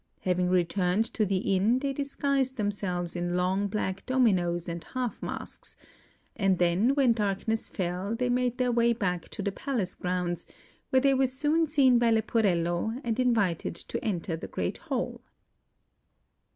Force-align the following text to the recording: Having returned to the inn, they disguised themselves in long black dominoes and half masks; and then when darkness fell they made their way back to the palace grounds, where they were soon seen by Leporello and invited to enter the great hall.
Having 0.21 0.49
returned 0.49 1.05
to 1.13 1.27
the 1.27 1.55
inn, 1.55 1.77
they 1.77 1.93
disguised 1.93 2.57
themselves 2.57 3.15
in 3.15 3.35
long 3.37 3.67
black 3.67 4.03
dominoes 4.07 4.67
and 4.67 4.83
half 4.95 5.21
masks; 5.21 5.75
and 6.35 6.57
then 6.57 6.95
when 6.95 7.13
darkness 7.13 7.69
fell 7.69 8.15
they 8.15 8.27
made 8.27 8.57
their 8.57 8.71
way 8.71 8.93
back 8.93 9.29
to 9.29 9.43
the 9.43 9.51
palace 9.51 9.93
grounds, 9.93 10.47
where 10.89 11.01
they 11.03 11.13
were 11.13 11.27
soon 11.27 11.67
seen 11.67 11.99
by 11.99 12.09
Leporello 12.09 12.99
and 13.03 13.19
invited 13.19 13.75
to 13.75 14.03
enter 14.03 14.35
the 14.35 14.47
great 14.47 14.77
hall. 14.79 15.21